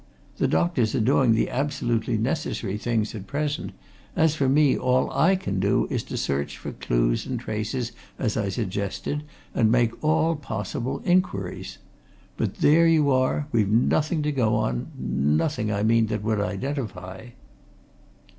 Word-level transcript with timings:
The 0.37 0.47
doctors 0.47 0.95
are 0.95 0.99
doing 0.99 1.33
the 1.35 1.51
absolutely 1.51 2.17
necessary 2.17 2.75
things 2.79 3.13
at 3.13 3.27
present; 3.27 3.71
as 4.15 4.33
for 4.33 4.49
me, 4.49 4.75
all 4.75 5.11
I 5.11 5.35
can 5.35 5.59
do 5.59 5.85
is 5.91 6.01
to 6.05 6.17
search 6.17 6.57
for 6.57 6.71
clues 6.71 7.27
and 7.27 7.39
traces, 7.39 7.91
as 8.17 8.35
I 8.35 8.49
suggested, 8.49 9.21
and 9.53 9.71
make 9.71 10.03
all 10.03 10.35
possible 10.35 11.03
inquiries. 11.05 11.77
But 12.35 12.55
there 12.61 12.87
you 12.87 13.11
are, 13.11 13.45
we've 13.51 13.69
nothing 13.69 14.23
to 14.23 14.31
go 14.31 14.55
on 14.55 14.87
nothing, 14.97 15.71
I 15.71 15.83
mean, 15.83 16.07
that 16.07 16.23
would 16.23 16.41
identify." 16.41 17.27